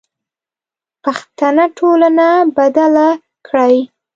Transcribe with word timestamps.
پښتنه 1.03 1.65
ټولنه 1.77 2.27
بدله 2.57 3.07
کړئ. 3.47 3.75